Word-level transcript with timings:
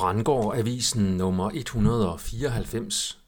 Brandgård 0.00 0.56
Avisen 0.56 1.16
nummer 1.16 1.50
194 1.54 3.20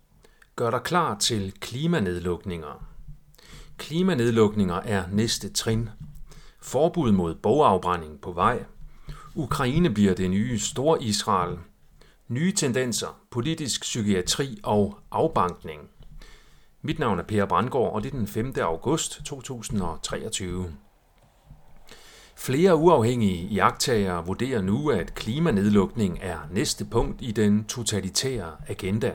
Gør 0.57 0.71
dig 0.71 0.81
klar 0.83 1.19
til 1.19 1.53
klimanedlukninger. 1.61 2.87
Klimanedlukninger 3.77 4.75
er 4.75 5.05
næste 5.11 5.49
trin. 5.49 5.89
Forbud 6.63 7.13
mod 7.13 7.35
bogafbrænding 7.35 8.21
på 8.21 8.33
vej. 8.33 8.65
Ukraine 9.35 9.91
bliver 9.91 10.15
det 10.15 10.31
nye 10.31 10.59
store 10.59 11.03
Israel. 11.03 11.59
Nye 12.29 12.53
tendenser, 12.53 13.21
politisk 13.31 13.81
psykiatri 13.81 14.61
og 14.63 14.99
afbankning. 15.11 15.81
Mit 16.83 16.99
navn 16.99 17.19
er 17.19 17.25
Per 17.25 17.47
Brandgård, 17.47 17.93
og 17.93 18.03
det 18.03 18.15
er 18.15 18.19
den 18.19 18.27
5. 18.27 18.55
august 18.61 19.25
2023. 19.25 20.73
Flere 22.43 22.77
uafhængige 22.77 23.49
iagtagere 23.51 24.27
vurderer 24.27 24.63
nu, 24.63 24.91
at 24.91 25.15
klimanedlukning 25.15 26.19
er 26.23 26.39
næste 26.51 26.85
punkt 26.85 27.23
i 27.23 27.33
den 27.33 27.65
totalitære 27.65 28.51
agenda. 28.69 29.13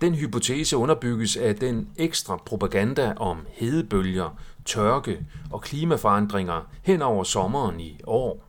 Den 0.00 0.14
hypotese 0.14 0.76
underbygges 0.76 1.36
af 1.36 1.56
den 1.56 1.88
ekstra 1.96 2.36
propaganda 2.46 3.14
om 3.16 3.46
hedebølger, 3.52 4.38
tørke 4.64 5.26
og 5.50 5.62
klimaforandringer 5.62 6.68
hen 6.82 7.02
over 7.02 7.24
sommeren 7.24 7.80
i 7.80 8.00
år. 8.04 8.44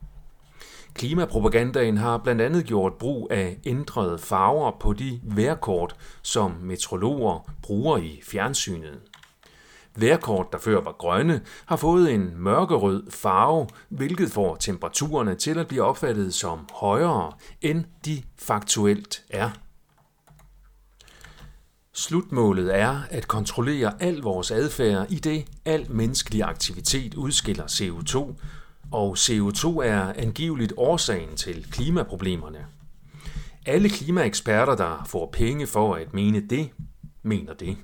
Klimapropagandaen 0.93 1.97
har 1.97 2.17
blandt 2.17 2.41
andet 2.41 2.65
gjort 2.65 2.93
brug 2.93 3.27
af 3.31 3.57
ændrede 3.65 4.17
farver 4.17 4.71
på 4.79 4.93
de 4.93 5.19
vejrkort, 5.23 5.95
som 6.21 6.51
metrologer 6.61 7.51
bruger 7.63 7.97
i 7.97 8.21
fjernsynet. 8.23 8.99
Vejrkort, 9.97 10.51
der 10.51 10.57
før 10.57 10.81
var 10.81 10.91
grønne, 10.91 11.41
har 11.65 11.75
fået 11.75 12.13
en 12.13 12.31
mørkerød 12.35 13.11
farve, 13.11 13.67
hvilket 13.89 14.31
får 14.31 14.55
temperaturerne 14.55 15.35
til 15.35 15.57
at 15.59 15.67
blive 15.67 15.83
opfattet 15.83 16.33
som 16.33 16.59
højere, 16.73 17.31
end 17.61 17.85
de 18.05 18.23
faktuelt 18.37 19.23
er. 19.29 19.49
Slutmålet 21.93 22.75
er 22.79 22.99
at 23.09 23.27
kontrollere 23.27 23.93
al 23.99 24.15
vores 24.17 24.51
adfærd 24.51 25.11
i 25.11 25.15
det 25.15 25.45
al 25.65 25.91
menneskelig 25.91 26.43
aktivitet 26.43 27.13
udskiller 27.13 27.63
CO2, 27.63 28.41
og 28.91 29.17
CO2 29.19 29.67
er 29.83 30.13
angiveligt 30.15 30.73
årsagen 30.77 31.35
til 31.35 31.67
klimaproblemerne. 31.71 32.65
Alle 33.65 33.89
klimaeksperter, 33.89 34.75
der 34.75 35.03
får 35.07 35.29
penge 35.33 35.67
for 35.67 35.95
at 35.95 36.13
mene 36.13 36.39
det, 36.39 36.69
mener 37.23 37.53
det. 37.53 37.77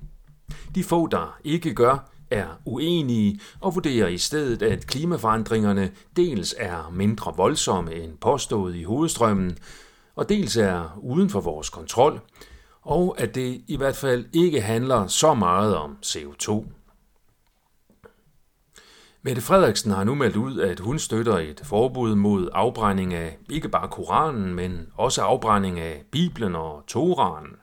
De 0.76 0.84
få, 0.84 1.08
der 1.08 1.38
ikke 1.44 1.74
gør, 1.74 2.13
er 2.34 2.48
uenige 2.66 3.40
og 3.60 3.76
vurderer 3.76 4.08
i 4.08 4.18
stedet, 4.18 4.62
at 4.62 4.88
klimaforandringerne 4.88 5.92
dels 6.16 6.56
er 6.58 6.90
mindre 6.94 7.34
voldsomme 7.38 7.94
end 7.96 8.18
påstået 8.18 8.76
i 8.76 8.84
hovedstrømmen, 8.84 9.58
og 10.16 10.30
dels 10.30 10.58
er 10.58 11.00
uden 11.02 11.30
for 11.30 11.42
vores 11.42 11.70
kontrol, 11.70 12.22
og 12.82 13.16
at 13.18 13.36
det 13.36 13.62
i 13.68 13.78
hvert 13.78 13.96
fald 13.96 14.26
ikke 14.34 14.62
handler 14.62 15.08
så 15.08 15.34
meget 15.34 15.76
om 15.76 15.98
CO2. 16.06 16.66
Mette 19.26 19.42
Frederiksen 19.42 19.92
har 19.92 20.04
nu 20.04 20.16
meldt 20.16 20.36
ud, 20.36 20.60
at 20.60 20.80
hun 20.80 21.00
støtter 21.00 21.38
et 21.38 21.62
forbud 21.64 22.16
mod 22.16 22.50
afbrænding 22.54 23.14
af 23.14 23.38
ikke 23.50 23.70
bare 23.70 23.88
Koranen, 23.88 24.54
men 24.54 24.88
også 24.96 25.22
afbrænding 25.22 25.80
af 25.80 26.04
Bibelen 26.12 26.56
og 26.56 26.84
Toranen. 26.88 27.56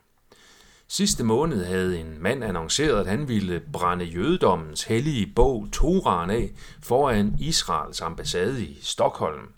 Sidste 0.92 1.24
måned 1.24 1.64
havde 1.64 2.00
en 2.00 2.22
mand 2.22 2.44
annonceret, 2.44 3.00
at 3.00 3.06
han 3.06 3.28
ville 3.28 3.62
brænde 3.72 4.04
jødedommens 4.04 4.84
hellige 4.84 5.32
bog 5.36 5.68
Toran 5.72 6.30
af 6.30 6.50
foran 6.82 7.34
Israels 7.40 8.00
ambassade 8.00 8.64
i 8.64 8.78
Stockholm. 8.82 9.48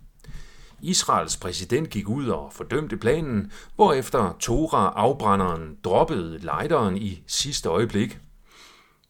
Israels 0.81 1.37
præsident 1.37 1.91
gik 1.91 2.09
ud 2.09 2.29
og 2.29 2.53
fordømte 2.53 2.97
planen, 2.97 3.53
hvorefter 3.77 4.37
Tora-afbrænderen 4.41 5.77
droppede 5.85 6.39
lejderen 6.39 6.97
i 6.97 7.23
sidste 7.27 7.69
øjeblik. 7.69 8.19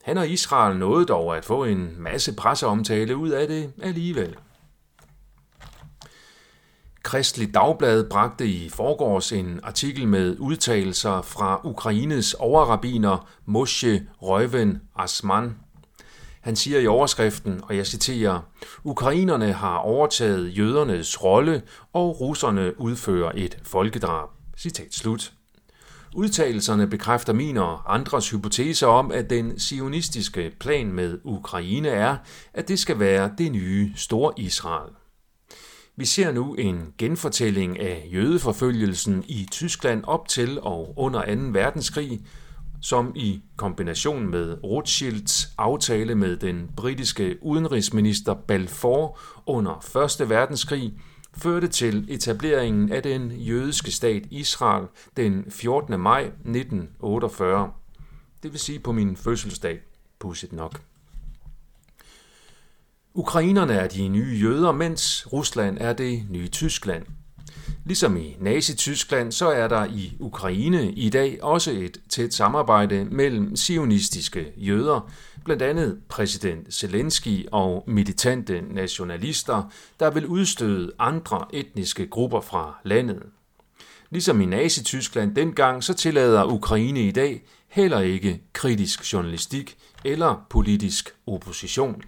Han 0.02 0.18
og 0.18 0.28
Israel 0.28 0.76
nåede 0.76 1.06
dog 1.06 1.36
at 1.36 1.44
få 1.44 1.64
en 1.64 1.94
masse 1.98 2.34
presseomtale 2.34 3.16
ud 3.16 3.30
af 3.30 3.48
det 3.48 3.72
alligevel. 3.82 4.36
Kristelig 7.02 7.54
Dagblad 7.54 8.04
bragte 8.10 8.46
i 8.46 8.68
forgårs 8.68 9.32
en 9.32 9.60
artikel 9.62 10.08
med 10.08 10.36
udtalelser 10.38 11.22
fra 11.22 11.60
Ukraines 11.64 12.34
overrabiner 12.34 13.28
Moshe 13.46 14.06
Røven 14.22 14.80
Asman. 14.96 15.56
Han 16.40 16.56
siger 16.56 16.78
i 16.80 16.86
overskriften, 16.86 17.60
og 17.62 17.76
jeg 17.76 17.86
citerer, 17.86 18.40
Ukrainerne 18.84 19.52
har 19.52 19.76
overtaget 19.76 20.58
jødernes 20.58 21.22
rolle, 21.24 21.62
og 21.92 22.20
russerne 22.20 22.80
udfører 22.80 23.32
et 23.34 23.58
folkedrab. 23.62 24.28
Citat 24.58 24.94
slut. 24.94 25.32
Udtalelserne 26.14 26.86
bekræfter 26.86 27.32
min 27.32 27.56
og 27.56 27.94
andres 27.94 28.30
hypoteser 28.30 28.86
om, 28.86 29.10
at 29.12 29.30
den 29.30 29.58
sionistiske 29.58 30.52
plan 30.60 30.92
med 30.92 31.18
Ukraine 31.24 31.88
er, 31.88 32.16
at 32.54 32.68
det 32.68 32.78
skal 32.78 32.98
være 32.98 33.30
det 33.38 33.52
nye 33.52 33.92
store 33.96 34.32
Israel. 34.36 34.90
Vi 35.96 36.04
ser 36.04 36.32
nu 36.32 36.54
en 36.54 36.94
genfortælling 36.98 37.80
af 37.80 38.08
jødeforfølgelsen 38.12 39.24
i 39.28 39.48
Tyskland 39.50 40.04
op 40.04 40.28
til 40.28 40.60
og 40.60 40.94
under 40.96 41.34
2. 41.34 41.42
verdenskrig, 41.52 42.20
som 42.80 43.12
i 43.16 43.42
kombination 43.56 44.30
med 44.30 44.64
Rothschilds 44.64 45.54
aftale 45.58 46.14
med 46.14 46.36
den 46.36 46.70
britiske 46.76 47.38
udenrigsminister 47.42 48.34
Balfour 48.34 49.18
under 49.46 50.04
1. 50.20 50.28
verdenskrig 50.30 50.92
førte 51.36 51.68
til 51.68 52.06
etableringen 52.08 52.92
af 52.92 53.02
den 53.02 53.32
jødiske 53.32 53.90
stat 53.90 54.22
Israel 54.30 54.86
den 55.16 55.44
14. 55.50 56.00
maj 56.00 56.22
1948. 56.22 57.72
Det 58.42 58.52
vil 58.52 58.60
sige 58.60 58.78
på 58.78 58.92
min 58.92 59.16
fødselsdag, 59.16 59.80
pudsigt 60.18 60.52
nok. 60.52 60.80
Ukrainerne 63.14 63.72
er 63.72 63.88
de 63.88 64.08
nye 64.08 64.38
jøder, 64.42 64.72
mens 64.72 65.32
Rusland 65.32 65.78
er 65.80 65.92
det 65.92 66.22
nye 66.30 66.48
Tyskland. 66.48 67.04
Ligesom 67.84 68.16
i 68.16 68.36
Nazi-Tyskland, 68.40 69.32
så 69.32 69.48
er 69.48 69.68
der 69.68 69.84
i 69.84 70.16
Ukraine 70.20 70.92
i 70.92 71.10
dag 71.10 71.38
også 71.42 71.70
et 71.70 71.98
tæt 72.08 72.34
samarbejde 72.34 73.04
mellem 73.04 73.56
sionistiske 73.56 74.52
jøder, 74.56 75.10
blandt 75.44 75.62
andet 75.62 75.98
præsident 76.08 76.74
Zelensky 76.74 77.46
og 77.52 77.84
militante 77.86 78.62
nationalister, 78.70 79.62
der 80.00 80.10
vil 80.10 80.26
udstøde 80.26 80.92
andre 80.98 81.44
etniske 81.52 82.06
grupper 82.06 82.40
fra 82.40 82.80
landet. 82.84 83.22
Ligesom 84.10 84.40
i 84.40 84.46
Nazi-Tyskland 84.46 85.34
dengang, 85.34 85.84
så 85.84 85.94
tillader 85.94 86.44
Ukraine 86.44 87.02
i 87.02 87.10
dag 87.10 87.42
heller 87.68 88.00
ikke 88.00 88.40
kritisk 88.52 89.12
journalistik 89.12 89.76
eller 90.04 90.46
politisk 90.50 91.14
opposition. 91.26 92.02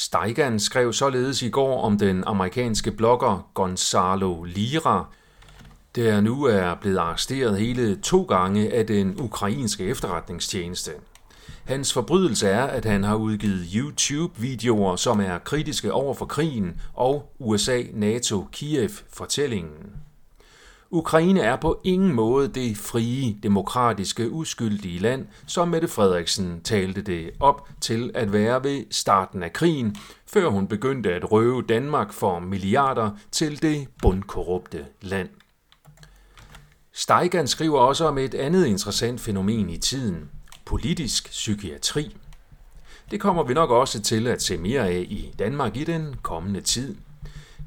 Steigan 0.00 0.60
skrev 0.60 0.92
således 0.92 1.42
i 1.42 1.48
går 1.48 1.82
om 1.82 1.98
den 1.98 2.24
amerikanske 2.26 2.92
blogger 2.92 3.50
Gonzalo 3.54 4.42
Lira, 4.42 5.04
der 5.96 6.20
nu 6.20 6.44
er 6.44 6.74
blevet 6.74 6.98
arresteret 6.98 7.58
hele 7.58 7.96
to 7.96 8.22
gange 8.22 8.72
af 8.72 8.86
den 8.86 9.20
ukrainske 9.20 9.84
efterretningstjeneste. 9.84 10.90
Hans 11.64 11.92
forbrydelse 11.92 12.48
er, 12.48 12.62
at 12.62 12.84
han 12.84 13.04
har 13.04 13.14
udgivet 13.14 13.66
YouTube-videoer, 13.74 14.96
som 14.96 15.20
er 15.20 15.38
kritiske 15.38 15.92
over 15.92 16.14
for 16.14 16.26
krigen 16.26 16.80
og 16.94 17.32
USA-NATO-Kiev-fortællingen. 17.38 19.92
Ukraine 20.92 21.40
er 21.40 21.56
på 21.56 21.80
ingen 21.84 22.12
måde 22.12 22.48
det 22.48 22.76
frie, 22.76 23.36
demokratiske, 23.42 24.30
uskyldige 24.30 24.98
land, 24.98 25.26
som 25.46 25.68
Mette 25.68 25.88
Frederiksen 25.88 26.60
talte 26.60 27.02
det 27.02 27.30
op 27.40 27.68
til 27.80 28.10
at 28.14 28.32
være 28.32 28.64
ved 28.64 28.84
starten 28.90 29.42
af 29.42 29.52
krigen, 29.52 29.96
før 30.26 30.48
hun 30.48 30.68
begyndte 30.68 31.14
at 31.14 31.32
røve 31.32 31.62
Danmark 31.62 32.12
for 32.12 32.38
milliarder 32.38 33.10
til 33.32 33.62
det 33.62 33.88
bundkorrupte 34.02 34.86
land. 35.00 35.28
Steigan 36.92 37.46
skriver 37.46 37.78
også 37.78 38.04
om 38.04 38.18
et 38.18 38.34
andet 38.34 38.66
interessant 38.66 39.20
fænomen 39.20 39.70
i 39.70 39.76
tiden, 39.76 40.30
politisk 40.64 41.28
psykiatri. 41.28 42.16
Det 43.10 43.20
kommer 43.20 43.42
vi 43.42 43.54
nok 43.54 43.70
også 43.70 44.02
til 44.02 44.26
at 44.26 44.42
se 44.42 44.56
mere 44.56 44.88
af 44.88 45.06
i 45.10 45.34
Danmark 45.38 45.76
i 45.76 45.84
den 45.84 46.16
kommende 46.22 46.60
tid. 46.60 46.96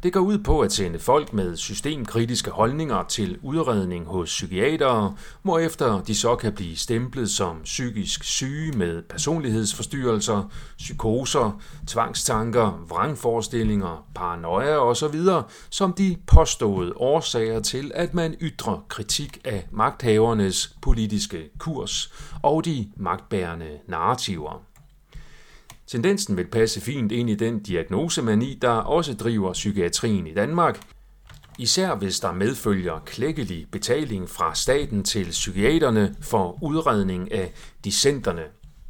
Det 0.03 0.13
går 0.13 0.19
ud 0.19 0.37
på 0.37 0.61
at 0.61 0.71
sende 0.71 0.99
folk 0.99 1.33
med 1.33 1.57
systemkritiske 1.57 2.51
holdninger 2.51 3.03
til 3.03 3.39
udredning 3.41 4.05
hos 4.05 4.29
psykiatere, 4.29 5.15
hvorefter 5.41 6.01
de 6.01 6.15
så 6.15 6.35
kan 6.35 6.53
blive 6.53 6.77
stemplet 6.77 7.29
som 7.29 7.61
psykisk 7.63 8.23
syge 8.23 8.77
med 8.77 9.01
personlighedsforstyrrelser, 9.01 10.49
psykoser, 10.77 11.61
tvangstanker, 11.87 12.85
vrangforestillinger, 12.89 14.05
paranoia 14.15 14.77
osv., 14.77 15.21
som 15.69 15.93
de 15.93 16.17
påståede 16.27 16.93
årsager 16.95 17.59
til, 17.59 17.91
at 17.95 18.13
man 18.13 18.35
ytrer 18.41 18.85
kritik 18.89 19.37
af 19.45 19.67
magthavernes 19.71 20.75
politiske 20.81 21.49
kurs 21.59 22.13
og 22.41 22.65
de 22.65 22.91
magtbærende 22.97 23.79
narrativer. 23.87 24.72
Tendensen 25.87 26.37
vil 26.37 26.47
passe 26.47 26.81
fint 26.81 27.11
ind 27.11 27.29
i 27.29 27.35
den 27.35 27.63
diagnosemani, 27.63 28.59
der 28.61 28.69
også 28.69 29.13
driver 29.13 29.53
psykiatrien 29.53 30.27
i 30.27 30.33
Danmark, 30.33 30.79
Især 31.57 31.95
hvis 31.95 32.19
der 32.19 32.31
medfølger 32.31 32.99
klækkelig 33.05 33.67
betaling 33.71 34.29
fra 34.29 34.55
staten 34.55 35.03
til 35.03 35.29
psykiaterne 35.29 36.15
for 36.21 36.63
udredning 36.63 37.31
af 37.31 37.53
dissenterne, 37.83 38.43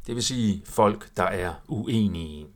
det 0.06 0.14
vil 0.14 0.22
sige 0.22 0.62
folk, 0.66 1.08
der 1.16 1.22
er 1.22 1.52
uenige. 1.68 2.46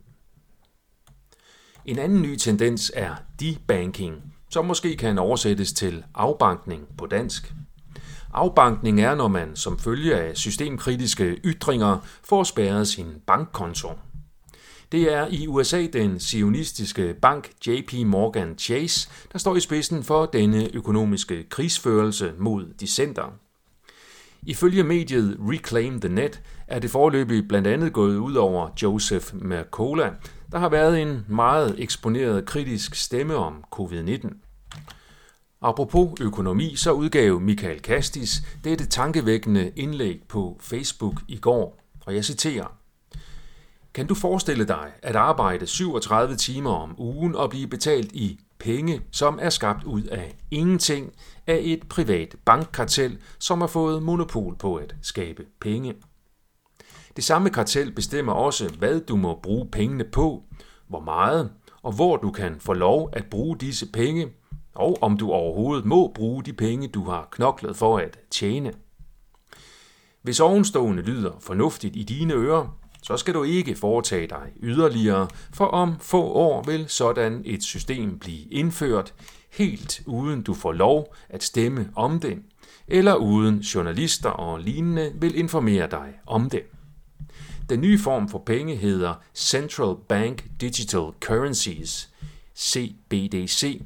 En 1.85 1.99
anden 1.99 2.21
ny 2.21 2.35
tendens 2.35 2.91
er 2.95 3.15
debanking, 3.39 4.33
som 4.49 4.65
måske 4.65 4.97
kan 4.97 5.17
oversættes 5.17 5.73
til 5.73 6.03
afbankning 6.15 6.87
på 6.97 7.05
dansk. 7.05 7.53
Afbankning 8.33 9.01
er, 9.01 9.15
når 9.15 9.27
man 9.27 9.55
som 9.55 9.79
følge 9.79 10.15
af 10.15 10.37
systemkritiske 10.37 11.25
ytringer 11.25 11.97
får 12.23 12.43
spærret 12.43 12.87
sin 12.87 13.07
bankkonto. 13.27 13.89
Det 14.91 15.13
er 15.13 15.27
i 15.27 15.47
USA 15.47 15.87
den 15.93 16.19
sionistiske 16.19 17.15
bank 17.21 17.49
JP 17.67 17.93
Morgan 18.05 18.57
Chase, 18.57 19.09
der 19.31 19.39
står 19.39 19.55
i 19.55 19.59
spidsen 19.59 20.03
for 20.03 20.25
denne 20.25 20.75
økonomiske 20.75 21.43
krigsførelse 21.43 22.33
mod 22.37 22.73
dissenter. 22.79 23.33
Ifølge 24.43 24.83
mediet 24.83 25.37
Reclaim 25.39 26.01
the 26.01 26.09
Net 26.09 26.41
er 26.67 26.79
det 26.79 26.91
forløbig 26.91 27.47
blandt 27.47 27.67
andet 27.67 27.93
gået 27.93 28.17
ud 28.17 28.35
over 28.35 28.69
Joseph 28.81 29.25
Mercola, 29.33 30.11
der 30.51 30.59
har 30.59 30.69
været 30.69 31.01
en 31.01 31.25
meget 31.27 31.75
eksponeret 31.77 32.45
kritisk 32.45 32.95
stemme 32.95 33.35
om 33.35 33.63
covid-19. 33.75 34.29
Apropos 35.61 36.21
økonomi, 36.21 36.75
så 36.75 36.91
udgav 36.91 37.39
Michael 37.39 37.79
Kastis 37.79 38.41
dette 38.63 38.85
tankevækkende 38.85 39.71
indlæg 39.75 40.21
på 40.27 40.57
Facebook 40.61 41.21
i 41.27 41.37
går, 41.37 41.79
og 42.05 42.15
jeg 42.15 42.25
citerer. 42.25 42.78
Kan 43.93 44.07
du 44.07 44.15
forestille 44.15 44.67
dig 44.67 44.91
at 45.03 45.15
arbejde 45.15 45.67
37 45.67 46.35
timer 46.35 46.71
om 46.71 46.95
ugen 46.97 47.35
og 47.35 47.49
blive 47.49 47.67
betalt 47.67 48.11
i 48.11 48.39
penge, 48.59 49.01
som 49.11 49.39
er 49.41 49.49
skabt 49.49 49.83
ud 49.83 50.03
af 50.03 50.37
ingenting 50.51 51.11
af 51.47 51.59
et 51.63 51.89
privat 51.89 52.35
bankkartel, 52.45 53.17
som 53.39 53.61
har 53.61 53.67
fået 53.67 54.03
monopol 54.03 54.55
på 54.55 54.75
at 54.75 54.95
skabe 55.01 55.45
penge? 55.61 55.93
Det 57.15 57.23
samme 57.23 57.49
kartel 57.49 57.91
bestemmer 57.91 58.33
også, 58.33 58.69
hvad 58.79 58.99
du 58.99 59.15
må 59.15 59.39
bruge 59.43 59.67
pengene 59.71 60.03
på, 60.03 60.43
hvor 60.87 60.99
meget 60.99 61.51
og 61.81 61.91
hvor 61.91 62.17
du 62.17 62.31
kan 62.31 62.55
få 62.59 62.73
lov 62.73 63.09
at 63.13 63.25
bruge 63.25 63.57
disse 63.57 63.91
penge, 63.91 64.27
og 64.75 64.97
om 65.01 65.17
du 65.17 65.31
overhovedet 65.31 65.85
må 65.85 66.11
bruge 66.15 66.43
de 66.43 66.53
penge, 66.53 66.87
du 66.87 67.03
har 67.03 67.27
knoklet 67.31 67.77
for 67.77 67.97
at 67.97 68.19
tjene. 68.31 68.73
Hvis 70.21 70.39
ovenstående 70.39 71.03
lyder 71.03 71.31
fornuftigt 71.39 71.95
i 71.95 72.03
dine 72.03 72.33
ører, 72.33 72.78
så 73.03 73.17
skal 73.17 73.33
du 73.33 73.43
ikke 73.43 73.75
foretage 73.75 74.27
dig 74.27 74.51
yderligere, 74.63 75.27
for 75.53 75.65
om 75.65 75.99
få 75.99 76.23
år 76.23 76.63
vil 76.63 76.85
sådan 76.87 77.41
et 77.45 77.63
system 77.63 78.19
blive 78.19 78.45
indført, 78.51 79.13
helt 79.51 80.01
uden 80.05 80.41
du 80.41 80.53
får 80.53 80.71
lov 80.71 81.15
at 81.29 81.43
stemme 81.43 81.89
om 81.95 82.19
det, 82.19 82.37
eller 82.87 83.15
uden 83.15 83.59
journalister 83.59 84.29
og 84.29 84.59
lignende 84.59 85.11
vil 85.15 85.37
informere 85.37 85.87
dig 85.91 86.13
om 86.25 86.49
det. 86.49 86.61
Den 87.69 87.81
nye 87.81 87.99
form 87.99 88.29
for 88.29 88.43
penge 88.45 88.75
hedder 88.75 89.13
Central 89.35 89.95
Bank 90.07 90.45
Digital 90.61 91.11
Currencies, 91.21 92.09
CBDC, 92.57 93.81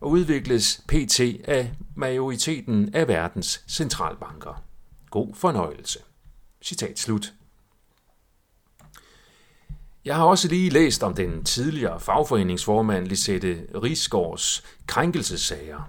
og 0.00 0.10
udvikles 0.10 0.82
pt. 0.88 1.20
af 1.44 1.72
majoriteten 1.94 2.94
af 2.94 3.08
verdens 3.08 3.64
centralbanker. 3.68 4.62
God 5.10 5.34
fornøjelse. 5.34 5.98
Citat 6.62 6.98
slut. 6.98 7.32
Jeg 10.04 10.16
har 10.16 10.24
også 10.24 10.48
lige 10.48 10.70
læst 10.70 11.02
om 11.02 11.14
den 11.14 11.44
tidligere 11.44 12.00
fagforeningsformand 12.00 13.06
Lisette 13.06 13.66
Risgaards 13.82 14.62
krænkelsessager. 14.86 15.88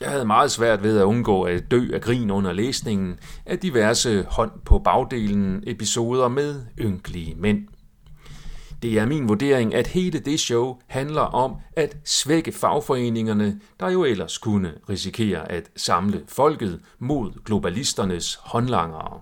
Jeg 0.00 0.10
havde 0.10 0.24
meget 0.24 0.50
svært 0.50 0.82
ved 0.82 0.98
at 0.98 1.04
undgå 1.04 1.42
at 1.42 1.70
dø 1.70 1.90
af 1.94 2.00
grin 2.00 2.30
under 2.30 2.52
læsningen 2.52 3.18
af 3.46 3.58
diverse 3.58 4.26
hånd 4.30 4.50
på 4.64 4.78
bagdelen 4.78 5.64
episoder 5.66 6.28
med 6.28 6.64
ynkelige 6.80 7.34
mænd. 7.34 7.68
Det 8.82 8.98
er 8.98 9.06
min 9.06 9.28
vurdering, 9.28 9.74
at 9.74 9.86
hele 9.86 10.18
det 10.18 10.40
show 10.40 10.78
handler 10.86 11.20
om 11.20 11.56
at 11.76 11.96
svække 12.04 12.52
fagforeningerne, 12.52 13.60
der 13.80 13.90
jo 13.90 14.04
ellers 14.04 14.38
kunne 14.38 14.72
risikere 14.88 15.52
at 15.52 15.70
samle 15.76 16.22
folket 16.28 16.80
mod 16.98 17.44
globalisternes 17.44 18.38
håndlangere. 18.42 19.20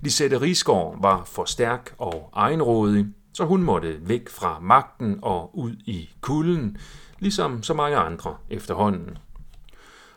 Lisette 0.00 0.40
Risgaard 0.40 1.02
var 1.02 1.24
for 1.24 1.44
stærk 1.44 1.94
og 1.98 2.30
egenrådig, 2.32 3.06
så 3.34 3.44
hun 3.44 3.62
måtte 3.62 4.08
væk 4.08 4.28
fra 4.28 4.58
magten 4.60 5.18
og 5.22 5.58
ud 5.58 5.72
i 5.72 6.10
kulden, 6.20 6.76
ligesom 7.18 7.62
så 7.62 7.74
mange 7.74 7.96
andre 7.96 8.36
efterhånden. 8.50 9.18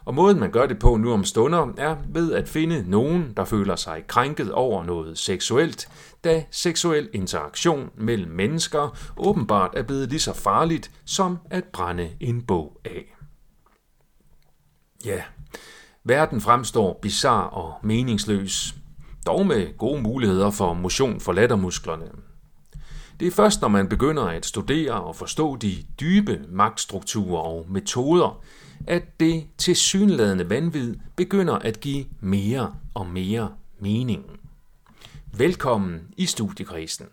Og 0.06 0.14
måden 0.14 0.40
man 0.40 0.52
gør 0.52 0.66
det 0.66 0.80
på 0.80 0.98
nu 0.98 1.14
om 1.14 1.24
stunder 1.24 1.74
er 1.78 1.96
ved 2.10 2.34
at 2.34 2.50
finde 2.50 2.90
nogen, 2.90 3.34
der 3.38 3.46
føler 3.46 3.76
sig 3.76 4.04
krænket 4.08 4.52
over 4.52 4.84
noget 4.84 5.18
seksuelt, 5.18 5.90
da 6.24 6.44
seksuel 6.52 7.10
interaktion 7.14 7.90
mellem 7.96 8.32
mennesker 8.32 8.98
åbenbart 9.18 9.72
er 9.74 9.84
blevet 9.84 10.10
lige 10.10 10.20
så 10.20 10.34
farligt 10.34 10.92
som 11.06 11.38
at 11.50 11.64
brænde 11.64 12.10
en 12.20 12.42
bog 12.42 12.82
af. 12.86 13.16
Ja, 15.06 15.24
verden 16.04 16.42
fremstår 16.42 17.00
bizar 17.02 17.42
og 17.42 17.74
meningsløs, 17.84 18.76
dog 19.26 19.46
med 19.46 19.78
gode 19.78 20.02
muligheder 20.02 20.52
for 20.52 20.74
motion 20.74 21.20
for 21.20 21.34
lattermusklerne. 21.34 22.27
Det 23.20 23.28
er 23.28 23.32
først, 23.32 23.62
når 23.62 23.68
man 23.68 23.90
begynder 23.90 24.24
at 24.24 24.46
studere 24.46 25.04
og 25.04 25.16
forstå 25.16 25.56
de 25.56 25.84
dybe 26.00 26.42
magtstrukturer 26.50 27.42
og 27.42 27.66
metoder, 27.70 28.44
at 28.88 29.20
det 29.20 29.48
tilsyneladende 29.58 30.50
vanvid 30.50 30.96
begynder 31.16 31.56
at 31.56 31.80
give 31.80 32.06
mere 32.20 32.76
og 32.94 33.08
mere 33.08 33.52
mening. 33.80 34.26
Velkommen 35.38 36.02
i 36.18 36.26
studiekredsen. 36.26 37.08